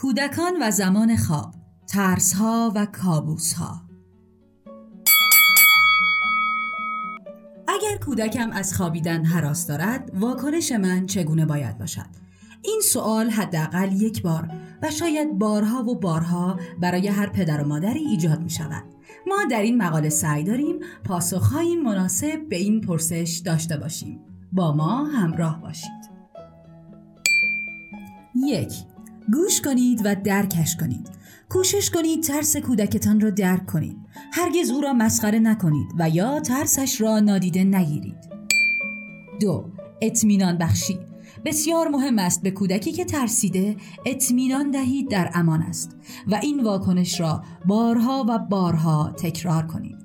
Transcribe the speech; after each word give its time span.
کودکان 0.00 0.52
و 0.62 0.70
زمان 0.70 1.16
خواب 1.16 1.54
ترس 1.86 2.32
ها 2.32 2.72
و 2.74 2.86
کابوس 2.86 3.52
ها 3.52 3.82
اگر 7.68 7.96
کودکم 8.04 8.50
از 8.50 8.74
خوابیدن 8.74 9.24
حراس 9.24 9.66
دارد 9.66 10.10
واکنش 10.14 10.72
من 10.72 11.06
چگونه 11.06 11.46
باید 11.46 11.78
باشد؟ 11.78 12.06
این 12.62 12.80
سوال 12.84 13.30
حداقل 13.30 13.92
یک 13.92 14.22
بار 14.22 14.48
و 14.82 14.90
شاید 14.90 15.38
بارها 15.38 15.82
و 15.82 15.98
بارها 15.98 16.60
برای 16.80 17.08
هر 17.08 17.28
پدر 17.28 17.62
و 17.62 17.68
مادری 17.68 18.00
ایجاد 18.00 18.42
می 18.42 18.50
شود 18.50 18.84
ما 19.26 19.36
در 19.50 19.62
این 19.62 19.82
مقاله 19.82 20.08
سعی 20.08 20.44
داریم 20.44 20.76
پاسخهایی 21.04 21.76
مناسب 21.76 22.48
به 22.48 22.56
این 22.56 22.80
پرسش 22.80 23.42
داشته 23.44 23.76
باشیم. 23.76 24.20
با 24.52 24.72
ما 24.72 25.04
همراه 25.04 25.60
باشید. 25.60 26.10
یک 28.34 28.72
گوش 29.32 29.60
کنید 29.60 30.00
و 30.04 30.14
درکش 30.24 30.76
کنید. 30.76 31.08
کوشش 31.48 31.90
کنید 31.90 32.22
ترس 32.22 32.56
کودکتان 32.56 33.20
را 33.20 33.30
درک 33.30 33.66
کنید. 33.66 33.96
هرگز 34.32 34.70
او 34.70 34.80
را 34.80 34.92
مسخره 34.92 35.38
نکنید 35.38 35.88
و 35.98 36.10
یا 36.10 36.40
ترسش 36.40 37.00
را 37.00 37.20
نادیده 37.20 37.64
نگیرید. 37.64 38.16
دو 39.40 39.64
اطمینان 40.02 40.58
بخشی. 40.58 40.98
بسیار 41.44 41.88
مهم 41.88 42.18
است 42.18 42.42
به 42.42 42.50
کودکی 42.50 42.92
که 42.92 43.04
ترسیده 43.04 43.76
اطمینان 44.06 44.70
دهید 44.70 45.10
در 45.10 45.30
امان 45.34 45.62
است 45.62 45.96
و 46.26 46.34
این 46.34 46.64
واکنش 46.64 47.20
را 47.20 47.44
بارها 47.64 48.24
و 48.28 48.38
بارها 48.38 49.14
تکرار 49.16 49.66
کنید. 49.66 49.96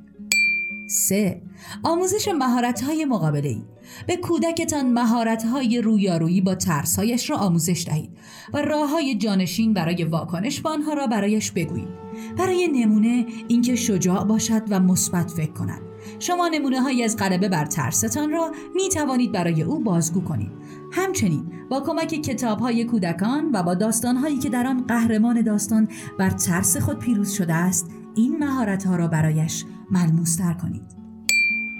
3. 0.87 1.41
آموزش 1.83 2.27
مهارت‌های 2.27 3.05
مقابله 3.05 3.49
ای 3.49 3.61
به 4.07 4.17
کودکتان 4.17 4.93
مهارت‌های 4.93 5.81
رویارویی 5.81 6.41
با 6.41 6.55
ترسهایش 6.55 7.29
را 7.29 7.37
آموزش 7.37 7.83
دهید 7.87 8.09
و 8.53 8.61
راه 8.61 8.89
های 8.89 9.15
جانشین 9.15 9.73
برای 9.73 10.03
واکنش 10.03 10.61
به 10.61 10.69
آنها 10.69 10.93
را 10.93 11.07
برایش 11.07 11.51
بگویید. 11.51 12.05
برای 12.37 12.67
نمونه 12.67 13.25
اینکه 13.47 13.75
شجاع 13.75 14.23
باشد 14.23 14.61
و 14.69 14.79
مثبت 14.79 15.31
فکر 15.31 15.51
کند. 15.51 15.81
شما 16.19 16.47
نمونه 16.47 16.81
هایی 16.81 17.03
از 17.03 17.17
غلبه 17.17 17.49
بر 17.49 17.65
ترستان 17.65 18.31
را 18.31 18.51
می 18.75 18.89
توانید 18.89 19.31
برای 19.31 19.63
او 19.63 19.79
بازگو 19.79 20.21
کنید. 20.21 20.51
همچنین 20.91 21.51
با 21.69 21.81
کمک 21.81 22.07
کتاب 22.07 22.59
های 22.59 22.85
کودکان 22.85 23.49
و 23.53 23.63
با 23.63 23.73
داستان 23.73 24.17
هایی 24.17 24.37
که 24.37 24.49
در 24.49 24.67
آن 24.67 24.87
قهرمان 24.87 25.41
داستان 25.41 25.87
بر 26.19 26.29
ترس 26.29 26.77
خود 26.77 26.99
پیروز 26.99 27.31
شده 27.31 27.53
است 27.53 27.91
این 28.15 28.37
مهارت 28.37 28.87
ها 28.87 28.95
را 28.95 29.07
برایش 29.07 29.65
ملموستر 29.91 30.53
کنید. 30.53 31.04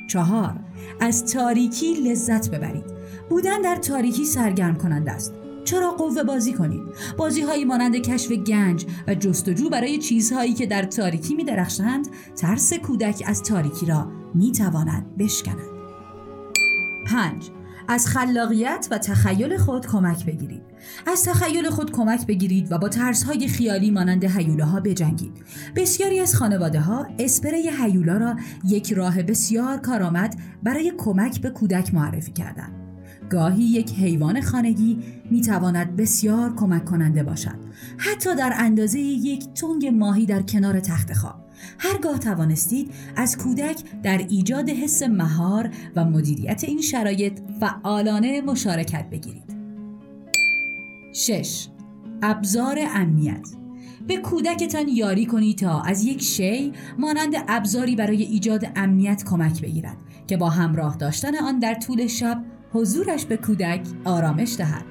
چهار 0.08 0.60
از 1.00 1.34
تاریکی 1.34 1.94
لذت 1.94 2.50
ببرید. 2.50 2.86
بودن 3.30 3.62
در 3.62 3.76
تاریکی 3.76 4.26
سرگرم 4.26 4.76
کننده 4.76 5.12
است. 5.12 5.34
چرا 5.64 5.92
قوه 5.92 6.24
بازی 6.24 6.54
کنید؟ 6.54 6.82
بازی 7.18 7.42
هایی 7.42 7.66
مانند 7.66 7.96
کشف 7.96 8.32
گنج 8.32 8.86
و 9.08 9.16
جستجو 9.16 9.70
برای 9.70 9.98
چیزهایی 9.98 10.54
که 10.54 10.66
در 10.66 10.84
تاریکی 10.84 11.36
می 11.36 11.44
درخشند 11.44 12.08
ترس 12.36 12.74
کودک 12.74 13.24
از 13.26 13.44
تاریکی 13.44 13.86
را 13.86 14.12
می 14.34 14.52
تواند 14.52 15.18
بشکند. 15.18 15.76
پنج 17.08 17.50
از 17.88 18.08
خلاقیت 18.08 18.88
و 18.92 18.98
تخیل 18.98 19.58
خود 19.58 19.88
کمک 19.88 20.26
بگیرید. 20.26 20.62
از 21.08 21.24
تخیل 21.24 21.70
خود 21.70 21.92
کمک 21.92 22.28
بگیرید 22.28 22.72
و 22.72 22.78
با 22.78 22.90
های 23.28 23.48
خیالی 23.48 23.92
مانند 23.92 24.24
هیوله 24.24 24.66
ها 24.66 24.80
بجنگید. 24.80 25.44
بسیاری 25.76 26.20
از 26.20 26.36
خانواده 26.36 26.80
ها 26.80 27.08
اسپری 27.20 27.70
هیولا 27.70 28.18
را 28.18 28.36
یک 28.66 28.94
راه 28.94 29.24
بسیار 29.24 29.78
کارآمد 29.78 30.36
برای 30.64 30.94
کمک 30.98 31.42
به 31.42 31.50
کودک 31.50 31.94
معرفی 31.94 32.32
کردند. 32.32 32.74
گاهی 33.30 33.64
یک 33.64 33.92
حیوان 33.92 34.42
خانگی 34.42 35.04
می 35.32 35.42
تواند 35.42 35.96
بسیار 35.96 36.56
کمک 36.56 36.86
کننده 36.86 37.24
باشد. 37.24 37.56
حتی 37.98 38.36
در 38.36 38.54
اندازه 38.58 39.00
یک 39.00 39.54
تنگ 39.54 39.88
ماهی 39.88 40.26
در 40.26 40.42
کنار 40.42 40.80
تخت 40.80 41.14
خواب. 41.14 41.45
هرگاه 41.78 42.20
توانستید 42.20 42.92
از 43.16 43.38
کودک 43.38 43.84
در 44.04 44.18
ایجاد 44.18 44.70
حس 44.70 45.04
مهار 45.04 45.70
و 45.96 46.06
مدیریت 46.06 46.64
این 46.64 46.82
شرایط 46.82 47.40
فعالانه 47.60 48.42
مشارکت 48.42 49.10
بگیرید. 49.10 49.56
6. 51.14 51.68
ابزار 52.22 52.80
امنیت 52.96 53.50
به 54.08 54.18
کودکتان 54.18 54.88
یاری 54.88 55.26
کنید 55.26 55.58
تا 55.58 55.82
از 55.82 56.06
یک 56.06 56.22
شی 56.22 56.74
مانند 56.98 57.34
ابزاری 57.48 57.96
برای 57.96 58.24
ایجاد 58.24 58.66
امنیت 58.76 59.24
کمک 59.24 59.62
بگیرد 59.62 59.98
که 60.28 60.38
با 60.38 60.50
همراه 60.50 60.98
داشتن 60.98 61.36
آن 61.36 61.60
در 61.60 61.74
طول 61.74 62.08
شب 62.08 62.44
حضورش 62.74 63.26
به 63.26 63.38
کودک 63.38 63.82
آرامش 64.06 64.56
دهد. 64.58 64.86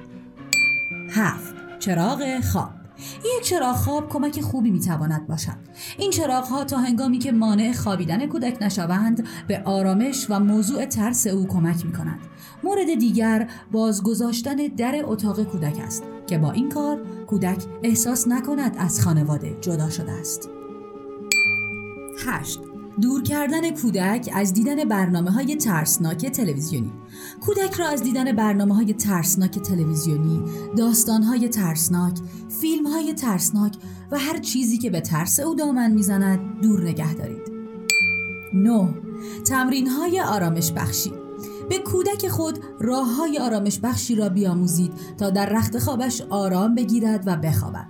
7. 1.09 1.55
چراغ 1.79 2.39
خواب 2.39 2.74
یک 3.37 3.43
چراغ 3.43 3.75
خواب 3.75 4.09
کمک 4.09 4.41
خوبی 4.41 4.71
می‌تواند 4.71 5.27
باشد. 5.27 5.57
این 5.97 6.11
چراغ 6.11 6.45
ها 6.45 6.63
تا 6.63 6.77
هنگامی 6.77 7.19
که 7.19 7.31
مانع 7.31 7.71
خوابیدن 7.71 8.27
کودک 8.27 8.57
نشوند 8.61 9.27
به 9.47 9.61
آرامش 9.65 10.25
و 10.29 10.39
موضوع 10.39 10.85
ترس 10.85 11.27
او 11.27 11.47
کمک 11.47 11.85
می 11.85 11.93
کند 11.93 12.19
مورد 12.63 12.95
دیگر 12.99 13.47
بازگذاشتن 13.71 14.55
در 14.55 15.01
اتاق 15.05 15.43
کودک 15.43 15.79
است 15.79 16.03
که 16.27 16.37
با 16.37 16.51
این 16.51 16.69
کار 16.69 17.01
کودک 17.27 17.63
احساس 17.83 18.27
نکند 18.27 18.75
از 18.77 19.01
خانواده 19.01 19.57
جدا 19.61 19.89
شده 19.89 20.11
است. 20.11 20.49
8 22.27 22.59
دور 23.01 23.23
کردن 23.23 23.71
کودک 23.71 24.29
از 24.33 24.53
دیدن 24.53 24.85
برنامه 24.85 25.31
های 25.31 25.55
ترسناک 25.55 26.25
تلویزیونی. 26.25 26.91
کودک 27.41 27.73
را 27.73 27.87
از 27.87 28.03
دیدن 28.03 28.31
برنامه 28.31 28.75
های 28.75 28.93
ترسناک 28.93 29.59
تلویزیونی 29.59 30.43
داستان 30.77 31.23
های 31.23 31.49
ترسناک 31.49 32.19
فیلم 32.61 32.87
های 32.87 33.13
ترسناک 33.13 33.75
و 34.11 34.19
هر 34.19 34.37
چیزی 34.37 34.77
که 34.77 34.89
به 34.89 35.01
ترس 35.01 35.39
او 35.39 35.55
دامن 35.55 35.91
می‌زند 35.91 36.61
دور 36.61 36.83
نگه 36.83 37.13
دارید. 37.13 37.41
9. 38.53 38.89
تمرین 39.45 39.87
های 39.87 40.21
آرامش 40.21 40.71
بخشی. 40.71 41.13
به 41.69 41.79
کودک 41.79 42.27
خود 42.27 42.59
راه 42.79 43.15
های 43.15 43.39
آرامش 43.39 43.79
بخشی 43.79 44.15
را 44.15 44.29
بیاموزید 44.29 44.91
تا 45.17 45.29
در 45.29 45.49
رخت 45.49 45.79
خوابش 45.79 46.21
آرام 46.21 46.75
بگیرد 46.75 47.23
و 47.25 47.35
بخوابد. 47.35 47.87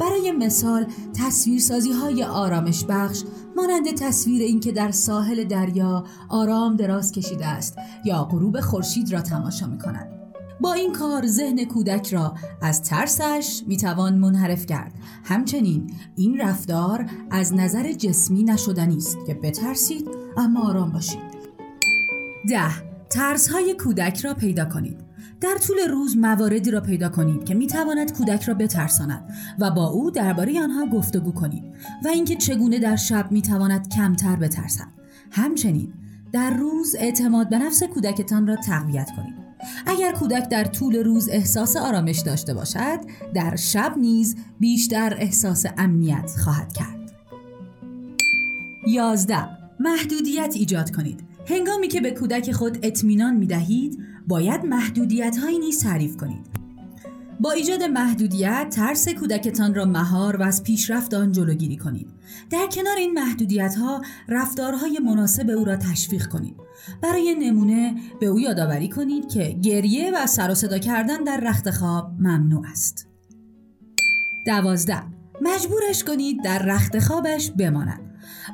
برای 0.00 0.32
مثال 0.32 0.86
تصویرسازی 1.14 1.92
های 1.92 2.24
آرامش 2.24 2.84
بخش 2.88 3.22
مانند 3.56 3.94
تصویر 3.94 4.42
اینکه 4.42 4.72
در 4.72 4.90
ساحل 4.90 5.44
دریا 5.44 6.04
آرام 6.28 6.76
دراز 6.76 7.12
کشیده 7.12 7.46
است 7.46 7.78
یا 8.04 8.24
غروب 8.24 8.60
خورشید 8.60 9.12
را 9.12 9.20
تماشا 9.20 9.66
می 9.66 9.78
کند. 9.78 10.08
با 10.60 10.72
این 10.72 10.92
کار 10.92 11.26
ذهن 11.26 11.64
کودک 11.64 12.14
را 12.14 12.34
از 12.62 12.82
ترسش 12.82 13.62
می‌توان 13.66 14.18
منحرف 14.18 14.66
کرد. 14.66 14.92
همچنین 15.24 15.90
این 16.16 16.40
رفتار 16.40 17.10
از 17.30 17.54
نظر 17.54 17.92
جسمی 17.92 18.44
نشدنی 18.44 18.96
است 18.96 19.18
که 19.26 19.34
بترسید 19.34 20.08
اما 20.36 20.68
آرام 20.68 20.92
باشید. 20.92 21.36
ده 22.48 22.70
ترس 23.10 23.48
های 23.48 23.74
کودک 23.74 24.20
را 24.20 24.34
پیدا 24.34 24.64
کنید. 24.64 25.05
در 25.40 25.56
طول 25.66 25.76
روز 25.90 26.16
مواردی 26.16 26.70
را 26.70 26.80
پیدا 26.80 27.08
کنید 27.08 27.44
که 27.44 27.54
می‌تواند 27.54 28.12
کودک 28.12 28.42
را 28.42 28.54
بترساند 28.54 29.30
و 29.58 29.70
با 29.70 29.86
او 29.86 30.10
درباره 30.10 30.62
آنها 30.62 30.86
گفتگو 30.86 31.32
کنید 31.32 31.64
و 32.04 32.08
اینکه 32.08 32.36
چگونه 32.36 32.78
در 32.78 32.96
شب 32.96 33.32
می‌تواند 33.32 33.88
کمتر 33.88 34.36
بترسد. 34.36 34.88
همچنین 35.30 35.92
در 36.32 36.50
روز 36.50 36.96
اعتماد 36.98 37.48
به 37.48 37.58
نفس 37.58 37.82
کودکتان 37.82 38.46
را 38.46 38.56
تقویت 38.56 39.10
کنید. 39.16 39.34
اگر 39.86 40.12
کودک 40.12 40.48
در 40.48 40.64
طول 40.64 40.96
روز 40.96 41.28
احساس 41.28 41.76
آرامش 41.76 42.18
داشته 42.18 42.54
باشد 42.54 42.98
در 43.34 43.56
شب 43.56 43.94
نیز 43.96 44.36
بیشتر 44.60 45.16
احساس 45.18 45.66
امنیت 45.78 46.30
خواهد 46.44 46.72
کرد. 46.72 47.12
11 48.86 49.48
محدودیت 49.80 50.52
ایجاد 50.56 50.96
کنید. 50.96 51.20
هنگامی 51.48 51.88
که 51.88 52.00
به 52.00 52.10
کودک 52.10 52.52
خود 52.52 52.78
اطمینان 52.82 53.36
می 53.36 53.46
دهید 53.46 53.98
باید 54.26 54.64
محدودیت 54.64 55.36
هایی 55.36 55.58
نیز 55.58 55.82
تعریف 55.82 56.16
کنید. 56.16 56.46
با 57.40 57.50
ایجاد 57.50 57.82
محدودیت 57.82 58.66
ترس 58.70 59.08
کودکتان 59.08 59.74
را 59.74 59.84
مهار 59.84 60.36
و 60.36 60.42
از 60.42 60.62
پیشرفت 60.62 61.14
آن 61.14 61.32
جلوگیری 61.32 61.76
کنید. 61.76 62.08
در 62.50 62.66
کنار 62.72 62.96
این 62.96 63.12
محدودیت 63.12 63.74
ها 63.74 64.02
رفتارهای 64.28 64.98
مناسب 64.98 65.50
او 65.50 65.64
را 65.64 65.76
تشویق 65.76 66.26
کنید. 66.26 66.56
برای 67.02 67.34
نمونه 67.34 67.94
به 68.20 68.26
او 68.26 68.40
یادآوری 68.40 68.88
کنید 68.88 69.28
که 69.28 69.56
گریه 69.62 70.12
و 70.14 70.26
سر 70.26 70.50
و 70.50 70.54
صدا 70.54 70.78
کردن 70.78 71.24
در 71.24 71.40
رخت 71.40 71.70
خواب 71.70 72.10
ممنوع 72.18 72.66
است. 72.70 73.08
دوازده. 74.46 75.02
مجبورش 75.42 76.04
کنید 76.04 76.44
در 76.44 76.58
رخت 76.58 76.98
خوابش 76.98 77.50
بماند. 77.50 78.00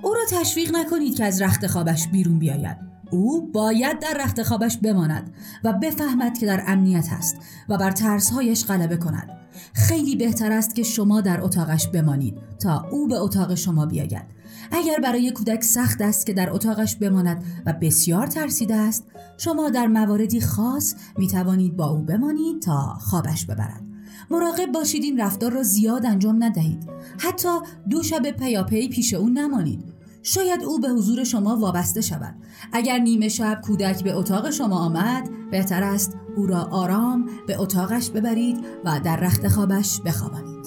او 0.03 0.15
را 0.15 0.21
تشویق 0.31 0.77
نکنید 0.77 1.17
که 1.17 1.25
از 1.25 1.43
رخت 1.43 1.67
خوابش 1.67 2.09
بیرون 2.09 2.39
بیاید. 2.39 2.92
او 3.13 3.53
باید 3.53 4.01
در 4.01 4.15
رخت 4.25 4.43
خوابش 4.43 4.77
بماند 4.77 5.35
و 5.65 5.73
بفهمد 5.73 6.39
که 6.39 6.47
در 6.47 6.65
امنیت 6.67 7.09
است 7.13 7.37
و 7.69 7.79
بر 7.79 7.91
ترسهایش 7.91 8.65
غلبه 8.65 8.97
کند. 8.97 9.31
خیلی 9.75 10.17
بهتر 10.17 10.53
است 10.53 10.75
که 10.75 10.83
شما 10.83 11.21
در 11.21 11.41
اتاقش 11.41 11.89
بمانید 11.89 12.35
تا 12.59 12.89
او 12.91 13.09
به 13.09 13.15
اتاق 13.15 13.55
شما 13.55 13.87
بیاید. 13.87 14.25
اگر 14.71 15.01
برای 15.03 15.31
کودک 15.31 15.65
سخت 15.65 16.01
است 16.01 16.27
که 16.27 16.33
در 16.33 16.51
اتاقش 16.51 16.97
بماند 16.97 17.45
و 17.67 17.73
بسیار 17.73 18.27
ترسیده 18.27 18.75
است 18.75 19.05
شما 19.39 19.71
در 19.71 19.87
مواردی 19.87 20.41
خاص 20.41 20.95
می 21.19 21.29
توانید 21.29 21.77
با 21.77 21.87
او 21.87 22.03
بمانید 22.03 22.63
تا 22.63 22.95
خوابش 23.01 23.47
ببرد. 23.47 23.83
مراقب 24.31 24.73
باشید 24.73 25.05
این 25.05 25.21
رفتار 25.21 25.53
را 25.53 25.63
زیاد 25.63 26.07
انجام 26.07 26.45
ندهید. 26.45 26.89
حتی 27.19 27.49
دو 27.91 28.03
شب 28.03 28.31
پیاپی 28.31 28.89
پیش 28.89 29.15
او 29.15 29.29
نمانید. 29.29 30.02
شاید 30.23 30.65
او 30.65 30.81
به 30.81 30.89
حضور 30.89 31.25
شما 31.25 31.57
وابسته 31.57 32.01
شود. 32.01 32.35
اگر 32.73 32.99
نیمه 32.99 33.29
شب 33.29 33.61
کودک 33.65 34.05
به 34.05 34.13
اتاق 34.17 34.51
شما 34.51 34.79
آمد 34.79 35.29
بهتر 35.51 35.83
است 35.83 36.17
او 36.37 36.47
را 36.47 36.63
آرام 36.63 37.31
به 37.47 37.61
اتاقش 37.61 38.11
ببرید 38.11 38.65
و 38.85 39.01
در 39.05 39.17
رخت 39.17 39.49
خوابش 39.49 40.01
بخوابانید. 40.05 40.67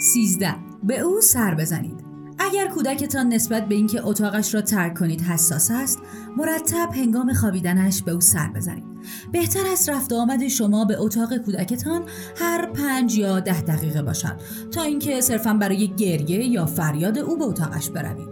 سیزده. 0.00 0.54
به 0.82 1.00
او 1.00 1.20
سر 1.20 1.54
بزنید. 1.54 1.99
اگر 2.40 2.68
کودکتان 2.68 3.28
نسبت 3.28 3.68
به 3.68 3.74
اینکه 3.74 4.06
اتاقش 4.06 4.54
را 4.54 4.60
ترک 4.60 4.98
کنید 4.98 5.20
حساس 5.20 5.70
است 5.70 5.98
مرتب 6.36 6.88
هنگام 6.94 7.32
خوابیدنش 7.32 8.02
به 8.02 8.12
او 8.12 8.20
سر 8.20 8.48
بزنید. 8.48 8.84
بهتر 9.32 9.60
است 9.72 9.88
رفت 9.88 10.12
آمد 10.12 10.48
شما 10.48 10.84
به 10.84 11.00
اتاق 11.00 11.36
کودکتان 11.36 12.02
هر 12.36 12.66
پنج 12.66 13.18
یا 13.18 13.40
ده 13.40 13.60
دقیقه 13.60 14.02
باشد 14.02 14.36
تا 14.70 14.82
اینکه 14.82 15.20
صرفا 15.20 15.54
برای 15.54 15.88
گریه 15.88 16.44
یا 16.44 16.66
فریاد 16.66 17.18
او 17.18 17.36
به 17.38 17.44
اتاقش 17.44 17.90
بروید. 17.90 18.28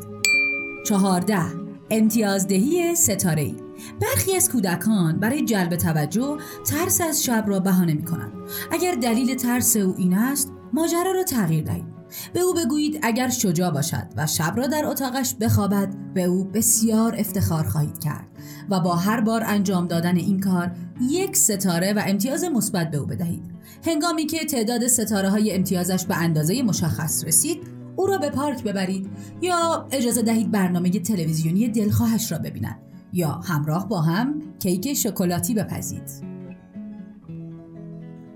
چهارده 0.87 1.43
امتیازدهی 1.91 2.95
ستاره 2.95 3.43
ای 3.43 3.55
برخی 4.01 4.37
از 4.37 4.51
کودکان 4.51 5.21
برای 5.21 5.45
جلب 5.45 5.77
توجه 5.77 6.39
ترس 6.67 7.01
از 7.01 7.25
شب 7.25 7.45
را 7.47 7.61
بهانه 7.61 7.95
می 7.95 8.05
کنند. 8.05 8.33
اگر 8.73 8.95
دلیل 8.95 9.35
ترس 9.35 9.77
او 9.77 9.95
این 9.99 10.15
است 10.15 10.53
ماجرا 10.73 11.13
را 11.13 11.23
تغییر 11.23 11.65
دهید. 11.65 11.98
به 12.33 12.41
او 12.41 12.55
بگویید 12.55 12.99
اگر 13.03 13.29
شجاع 13.29 13.71
باشد 13.71 14.07
و 14.17 14.27
شب 14.27 14.53
را 14.57 14.67
در 14.67 14.87
اتاقش 14.87 15.35
بخوابد 15.41 15.95
به 16.15 16.25
او 16.25 16.45
بسیار 16.45 17.17
افتخار 17.19 17.65
خواهید 17.65 17.99
کرد 17.99 18.27
و 18.71 18.81
با 18.81 18.97
هر 18.97 19.21
بار 19.21 19.43
انجام 19.47 19.87
دادن 19.87 20.17
این 20.17 20.41
کار 20.41 20.71
یک 21.11 21.37
ستاره 21.37 21.93
و 21.93 22.03
امتیاز 22.07 22.45
مثبت 22.45 22.91
به 22.91 22.97
او 22.97 23.07
بدهید. 23.07 23.43
هنگامی 23.87 24.27
که 24.27 24.45
تعداد 24.45 24.87
ستاره 24.87 25.31
های 25.31 25.53
امتیازش 25.53 26.05
به 26.05 26.17
اندازه 26.17 26.63
مشخص 26.63 27.25
رسید 27.25 27.59
او 27.97 28.07
را 28.07 28.19
به 28.19 28.31
پارک 28.31 28.63
ببرید 28.63 29.09
یا 29.43 29.89
اجازه 29.91 30.23
دهید 30.23 30.51
برنامه 30.51 30.91
تلویزیونی 30.91 31.69
دلخواهش 31.69 32.33
را 32.33 32.39
ببیند 32.39 32.79
یا 33.13 33.31
همراه 33.31 33.89
با 33.89 34.01
هم 34.01 34.43
کیک 34.59 34.95
شکلاتی 34.95 35.55
بپزید. 35.55 36.28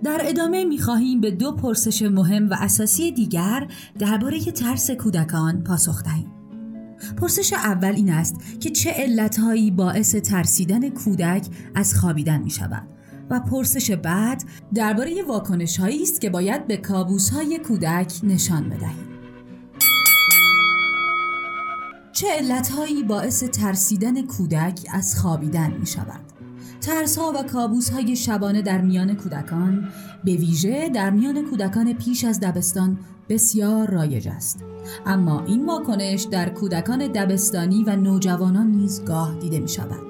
در 0.04 0.20
ادامه 0.25 0.64
می‌خواهیم 0.64 1.20
به 1.20 1.31
دو 1.31 1.52
پرسش 1.52 2.02
مهم 2.02 2.50
و 2.50 2.56
اساسی 2.60 3.12
دیگر 3.12 3.69
درباره 3.99 4.40
ترس 4.40 4.90
کودکان 4.90 5.64
پاسخ 5.64 6.02
دهیم. 6.02 6.32
پرسش 7.16 7.52
اول 7.52 7.93
این 7.94 8.10
است 8.10 8.60
که 8.60 8.70
چه 8.70 8.90
علتهایی 8.90 9.70
باعث 9.70 10.14
ترسیدن 10.14 10.90
کودک 10.90 11.46
از 11.75 11.94
خوابیدن 11.94 12.43
می 12.43 12.50
شود 12.50 12.88
و 13.31 13.40
پرسش 13.40 13.90
بعد 13.90 14.44
درباره 14.75 15.22
واکنش 15.22 15.81
هایی 15.81 16.02
است 16.02 16.20
که 16.20 16.31
باید 16.31 16.66
به 16.66 16.76
کابوس 16.76 17.31
های 17.31 17.58
کودک 17.58 18.12
نشان 18.22 18.69
بدهیم. 18.69 19.08
چه 22.12 22.26
علتهایی 22.38 23.02
باعث 23.02 23.44
ترسیدن 23.44 24.26
کودک 24.26 24.81
از 24.93 25.19
خوابیدن 25.19 25.72
می 25.81 25.87
شود؟ 25.87 26.31
ترس 26.82 27.19
ها 27.19 27.32
و 27.37 27.43
کابوس 27.43 27.90
های 27.90 28.17
شبانه 28.17 28.62
در 28.62 28.81
میان 28.81 29.14
کودکان 29.14 29.88
به 30.25 30.34
ویژه 30.34 30.88
در 30.88 31.11
میان 31.11 31.50
کودکان 31.50 31.93
پیش 31.93 32.25
از 32.25 32.40
دبستان 32.40 32.99
بسیار 33.29 33.90
رایج 33.90 34.29
است. 34.29 34.64
اما 35.06 35.44
این 35.44 35.67
واکنش 35.67 36.23
در 36.23 36.49
کودکان 36.49 36.99
دبستانی 37.06 37.84
و 37.84 37.96
نوجوانان 37.96 38.67
نیز 38.67 39.05
گاه 39.05 39.38
دیده 39.38 39.61
می 39.61 39.69
شود 39.69 40.02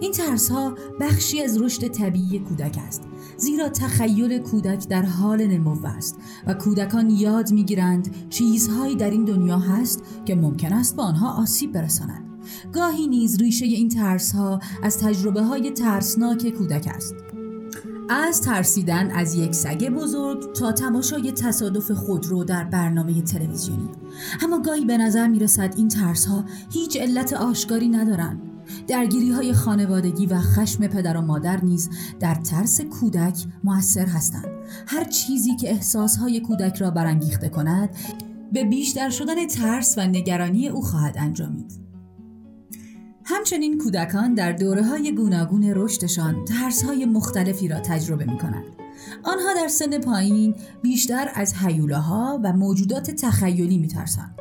این 0.00 0.12
ترس 0.12 0.50
ها 0.50 0.74
بخشی 1.00 1.42
از 1.42 1.62
رشد 1.62 1.88
طبیعی 1.88 2.38
کودک 2.38 2.78
است 2.86 3.02
زیرا 3.36 3.68
تخیل 3.68 4.38
کودک 4.38 4.88
در 4.88 5.02
حال 5.02 5.46
نمو 5.46 5.86
است 5.86 6.16
و 6.46 6.54
کودکان 6.54 7.10
یاد 7.10 7.52
می‌گیرند 7.52 8.28
چیزهایی 8.30 8.96
در 8.96 9.10
این 9.10 9.24
دنیا 9.24 9.58
هست 9.58 10.02
که 10.24 10.34
ممکن 10.34 10.72
است 10.72 10.96
به 10.96 11.02
آنها 11.02 11.42
آسیب 11.42 11.72
برساند. 11.72 12.35
گاهی 12.72 13.06
نیز 13.06 13.36
ریشه 13.36 13.66
این 13.66 13.88
ترس 13.88 14.32
ها 14.32 14.60
از 14.82 14.98
تجربه 14.98 15.42
های 15.42 15.70
ترسناک 15.70 16.48
کودک 16.48 16.92
است. 16.94 17.14
از 18.08 18.42
ترسیدن 18.42 19.10
از 19.10 19.34
یک 19.34 19.54
سگ 19.54 19.88
بزرگ 19.88 20.52
تا 20.52 20.72
تماشای 20.72 21.32
تصادف 21.32 21.90
خودرو 21.90 22.44
در 22.44 22.64
برنامه 22.64 23.22
تلویزیونی. 23.22 23.88
اما 24.42 24.58
گاهی 24.58 24.84
به 24.84 24.98
نظر 24.98 25.26
می 25.26 25.38
رسد 25.38 25.74
این 25.76 25.88
ترس 25.88 26.26
ها 26.26 26.44
هیچ 26.70 26.96
علت 26.96 27.32
آشکاری 27.32 27.88
ندارند. 27.88 28.40
درگیری 28.88 29.30
های 29.30 29.52
خانوادگی 29.52 30.26
و 30.26 30.38
خشم 30.38 30.86
پدر 30.86 31.16
و 31.16 31.20
مادر 31.20 31.64
نیز 31.64 31.90
در 32.20 32.34
ترس 32.34 32.80
کودک 32.80 33.44
موثر 33.64 34.06
هستند. 34.06 34.48
هر 34.86 35.04
چیزی 35.04 35.56
که 35.56 35.70
احساس 35.70 36.16
های 36.16 36.40
کودک 36.40 36.76
را 36.76 36.90
برانگیخته 36.90 37.48
کند 37.48 37.90
به 38.52 38.64
بیشتر 38.64 39.10
شدن 39.10 39.46
ترس 39.46 39.98
و 39.98 40.06
نگرانی 40.06 40.68
او 40.68 40.82
خواهد 40.82 41.16
انجامید. 41.18 41.85
همچنین 43.28 43.78
کودکان 43.78 44.34
در 44.34 44.52
دوره 44.52 44.82
های 44.82 45.14
گوناگون 45.14 45.72
رشدشان 45.76 46.44
ترس 46.44 46.84
های 46.84 47.04
مختلفی 47.04 47.68
را 47.68 47.80
تجربه 47.80 48.24
می 48.24 48.38
کنند. 48.38 48.64
آنها 49.22 49.54
در 49.54 49.68
سن 49.68 49.98
پایین 49.98 50.54
بیشتر 50.82 51.30
از 51.34 51.54
حیولاها 51.54 52.40
و 52.44 52.52
موجودات 52.52 53.10
تخیلی 53.10 53.78
می 53.78 53.88
ترسند. 53.88 54.34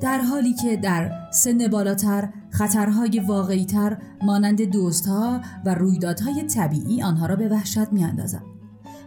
در 0.00 0.18
حالی 0.18 0.54
که 0.54 0.76
در 0.76 1.10
سن 1.32 1.68
بالاتر 1.68 2.28
خطرهای 2.50 3.20
واقعیتر 3.20 3.98
مانند 4.22 4.62
دوستها 4.62 5.40
و 5.66 5.74
رویدادهای 5.74 6.42
طبیعی 6.42 7.02
آنها 7.02 7.26
را 7.26 7.36
به 7.36 7.48
وحشت 7.48 7.92
می 7.92 8.04
اندازند. 8.04 8.44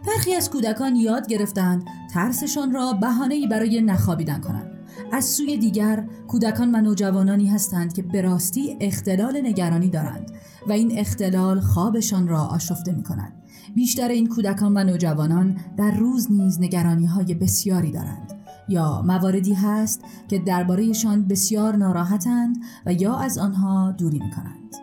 برخی 0.06 0.34
از 0.34 0.50
کودکان 0.50 0.96
یاد 0.96 1.26
گرفتند 1.26 1.84
ترسشان 2.12 2.72
را 2.72 2.92
بهانه‌ای 2.92 3.46
برای 3.46 3.80
نخوابیدن 3.80 4.40
کنند. 4.40 4.75
از 5.12 5.24
سوی 5.24 5.58
دیگر 5.58 6.08
کودکان 6.28 6.74
و 6.74 6.80
نوجوانانی 6.80 7.46
هستند 7.46 7.92
که 7.92 8.02
به 8.02 8.22
راستی 8.22 8.76
اختلال 8.80 9.40
نگرانی 9.40 9.88
دارند 9.88 10.30
و 10.68 10.72
این 10.72 10.98
اختلال 10.98 11.60
خوابشان 11.60 12.28
را 12.28 12.40
آشفته 12.40 12.92
می 12.92 13.02
کند. 13.02 13.32
بیشتر 13.74 14.08
این 14.08 14.26
کودکان 14.26 14.76
و 14.76 14.84
نوجوانان 14.84 15.60
در 15.76 15.90
روز 15.90 16.32
نیز 16.32 16.60
نگرانی 16.60 17.06
های 17.06 17.34
بسیاری 17.34 17.92
دارند 17.92 18.32
یا 18.68 19.02
مواردی 19.02 19.54
هست 19.54 20.00
که 20.28 20.38
دربارهشان 20.38 21.28
بسیار 21.28 21.76
ناراحتند 21.76 22.56
و 22.86 22.92
یا 22.92 23.16
از 23.16 23.38
آنها 23.38 23.92
دوری 23.92 24.18
می 24.18 24.30
کنند. 24.30 24.74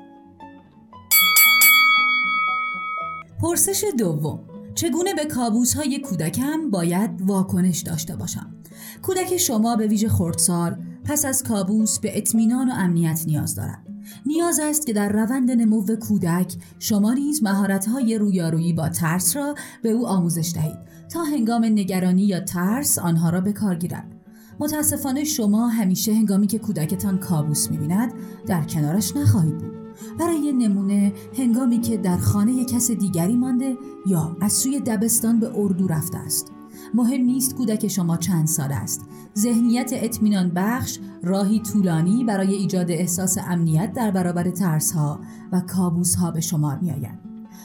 پرسش 3.41 3.83
دوم 3.97 4.39
چگونه 4.75 5.13
به 5.13 5.25
کابوس 5.25 5.73
های 5.73 5.99
کودکم 5.99 6.69
باید 6.69 7.21
واکنش 7.21 7.79
داشته 7.79 8.15
باشم؟ 8.15 8.55
کودک 9.01 9.37
شما 9.37 9.75
به 9.75 9.87
ویژه 9.87 10.09
خردسال 10.09 10.77
پس 11.03 11.25
از 11.25 11.43
کابوس 11.43 11.99
به 11.99 12.17
اطمینان 12.17 12.69
و 12.69 12.73
امنیت 12.73 13.23
نیاز 13.27 13.55
دارد. 13.55 13.87
نیاز 14.25 14.59
است 14.59 14.87
که 14.87 14.93
در 14.93 15.09
روند 15.09 15.51
نمو 15.51 15.85
کودک 15.95 16.55
شما 16.79 17.13
نیز 17.13 17.43
مهارت‌های 17.43 18.17
رویارویی 18.17 18.73
با 18.73 18.89
ترس 18.89 19.35
را 19.35 19.55
به 19.81 19.89
او 19.89 20.07
آموزش 20.07 20.51
دهید 20.55 20.77
تا 21.09 21.23
هنگام 21.23 21.65
نگرانی 21.65 22.23
یا 22.23 22.39
ترس 22.39 22.99
آنها 22.99 23.29
را 23.29 23.41
به 23.41 23.53
کار 23.53 23.75
گیرد. 23.75 24.11
متاسفانه 24.59 25.23
شما 25.23 25.67
همیشه 25.67 26.13
هنگامی 26.13 26.47
که 26.47 26.59
کودکتان 26.59 27.17
کابوس 27.17 27.71
می‌بیند 27.71 28.13
در 28.47 28.63
کنارش 28.63 29.15
نخواهید 29.15 29.57
بود. 29.57 29.73
برای 30.19 30.51
نمونه 30.51 31.13
هنگامی 31.37 31.81
که 31.81 31.97
در 31.97 32.17
خانه 32.17 32.65
کس 32.65 32.91
دیگری 32.91 33.35
مانده 33.35 33.77
یا 34.07 34.37
از 34.41 34.53
سوی 34.53 34.79
دبستان 34.79 35.39
به 35.39 35.51
اردو 35.55 35.87
رفته 35.87 36.17
است 36.17 36.51
مهم 36.93 37.21
نیست 37.21 37.55
کودک 37.55 37.87
شما 37.87 38.17
چند 38.17 38.47
سال 38.47 38.71
است 38.71 39.01
ذهنیت 39.37 39.91
اطمینان 39.93 40.51
بخش 40.55 40.99
راهی 41.23 41.59
طولانی 41.59 42.23
برای 42.23 42.53
ایجاد 42.53 42.91
احساس 42.91 43.37
امنیت 43.47 43.93
در 43.93 44.11
برابر 44.11 44.49
ترس 44.49 44.91
ها 44.91 45.19
و 45.51 45.59
کابوس 45.59 46.15
ها 46.15 46.31
به 46.31 46.41
شمار 46.41 46.79
می 46.79 46.91
آید. 46.91 47.19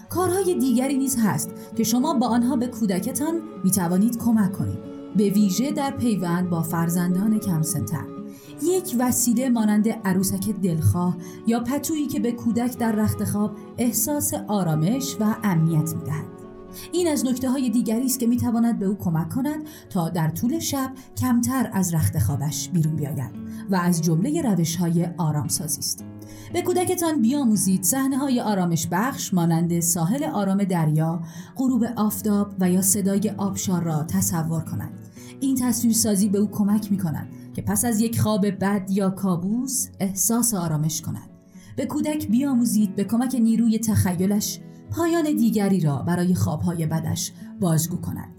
کارهای 0.08 0.54
دیگری 0.58 0.98
نیز 0.98 1.16
هست 1.18 1.50
که 1.76 1.84
شما 1.84 2.14
با 2.14 2.26
آنها 2.26 2.56
به 2.56 2.66
کودکتان 2.66 3.34
می 3.64 3.70
توانید 3.70 4.18
کمک 4.18 4.52
کنید 4.52 4.78
به 5.16 5.30
ویژه 5.30 5.72
در 5.72 5.90
پیوند 5.90 6.50
با 6.50 6.62
فرزندان 6.62 7.38
کم 7.38 7.62
سنتر. 7.62 8.04
یک 8.62 8.96
وسیله 8.98 9.48
مانند 9.48 9.88
عروسک 9.88 10.50
دلخواه 10.62 11.16
یا 11.46 11.60
پتویی 11.60 12.06
که 12.06 12.20
به 12.20 12.32
کودک 12.32 12.78
در 12.78 12.92
رخت 12.92 13.24
خواب 13.24 13.56
احساس 13.78 14.34
آرامش 14.48 15.16
و 15.20 15.36
امنیت 15.42 15.94
می 15.94 16.04
دهد. 16.04 16.37
این 16.92 17.08
از 17.08 17.26
نکته 17.26 17.50
های 17.50 17.70
دیگری 17.70 18.06
است 18.06 18.20
که 18.20 18.26
می 18.26 18.36
تواند 18.36 18.78
به 18.78 18.86
او 18.86 18.94
کمک 18.94 19.28
کند 19.28 19.60
تا 19.90 20.08
در 20.08 20.28
طول 20.28 20.58
شب 20.58 20.92
کمتر 21.16 21.70
از 21.72 21.94
رخت 21.94 22.18
خوابش 22.18 22.68
بیرون 22.68 22.96
بیاید 22.96 23.30
و 23.70 23.76
از 23.76 24.02
جمله 24.02 24.42
روش 24.42 24.76
های 24.76 25.08
آرامسازی 25.18 25.78
است. 25.78 26.04
به 26.52 26.62
کودکتان 26.62 27.22
بیاموزید 27.22 27.82
صحنه 27.82 28.18
های 28.18 28.40
آرامش 28.40 28.88
بخش 28.90 29.34
مانند 29.34 29.80
ساحل 29.80 30.24
آرام 30.24 30.64
دریا، 30.64 31.20
غروب 31.56 31.84
آفتاب 31.96 32.54
و 32.60 32.70
یا 32.70 32.82
صدای 32.82 33.30
آبشار 33.36 33.82
را 33.82 34.02
تصور 34.02 34.60
کند. 34.60 34.90
این 35.40 35.56
تصویرسازی 35.56 36.28
به 36.28 36.38
او 36.38 36.50
کمک 36.50 36.90
می 36.90 36.98
کند 36.98 37.28
که 37.54 37.62
پس 37.62 37.84
از 37.84 38.00
یک 38.00 38.20
خواب 38.20 38.46
بد 38.46 38.90
یا 38.90 39.10
کابوس 39.10 39.88
احساس 40.00 40.54
آرامش 40.54 41.02
کند. 41.02 41.30
به 41.76 41.86
کودک 41.86 42.28
بیاموزید 42.28 42.96
به 42.96 43.04
کمک 43.04 43.34
نیروی 43.34 43.78
تخیلش 43.78 44.60
پایان 44.90 45.24
دیگری 45.24 45.80
را 45.80 45.96
برای 45.96 46.34
خوابهای 46.34 46.86
بدش 46.86 47.32
بازگو 47.60 47.96
کند. 47.96 48.34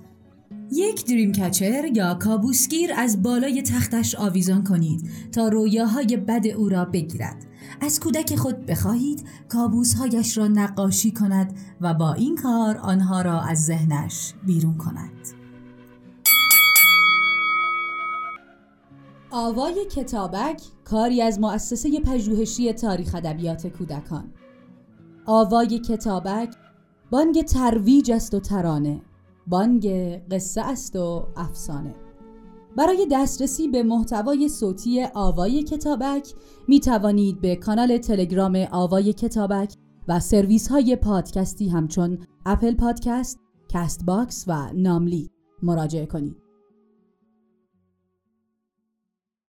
یک 0.72 1.06
دریم 1.06 1.32
کچر 1.32 1.86
یا 1.94 2.16
کابوسگیر 2.16 2.94
از 2.98 3.24
بالای 3.24 3.62
تختش 3.62 4.16
آویزان 4.16 4.64
کنید 4.64 5.10
تا 5.32 5.48
رویاهای 5.48 6.18
بد 6.18 6.48
او 6.48 6.70
را 6.70 6.86
بگیرد. 6.86 7.46
از 7.82 8.00
کودک 8.00 8.36
خود 8.36 8.66
بخواهید 8.66 9.26
کابوسهایش 9.50 10.38
را 10.38 10.48
نقاشی 10.48 11.12
کند 11.12 11.54
و 11.82 11.94
با 11.94 12.14
این 12.14 12.36
کار 12.36 12.78
آنها 12.78 13.22
را 13.22 13.42
از 13.42 13.66
ذهنش 13.66 14.34
بیرون 14.46 14.78
کند. 14.78 15.40
آوای 19.32 19.86
کتابک 19.86 20.62
کاری 20.86 21.22
از 21.22 21.40
مؤسسه 21.40 22.00
پژوهشی 22.00 22.74
تاریخ 22.74 23.16
ادبیات 23.16 23.68
کودکان. 23.68 24.34
آوای 25.32 25.80
کتابک 25.80 26.56
بانگ 27.12 27.42
ترویج 27.42 28.12
است 28.12 28.34
و 28.34 28.40
ترانه 28.40 29.02
بانگ 29.48 29.88
قصه 30.32 30.62
است 30.62 30.96
و 30.96 31.28
افسانه 31.36 31.96
برای 32.78 33.08
دسترسی 33.12 33.68
به 33.68 33.84
محتوای 33.84 34.50
صوتی 34.50 35.06
آوای 35.14 35.64
کتابک 35.64 36.34
می 36.68 36.80
توانید 36.80 37.42
به 37.42 37.56
کانال 37.56 37.98
تلگرام 37.98 38.68
آوای 38.72 39.14
کتابک 39.14 39.74
و 40.08 40.20
سرویس 40.20 40.68
های 40.68 40.96
پادکستی 40.96 41.70
همچون 41.70 42.18
Apple 42.46 42.76
Podcast، 42.76 43.40
Castbox 43.70 44.46
و 44.48 44.74
ناملی 44.74 45.30
مراجعه 45.64 46.06
کنید. 46.06 46.49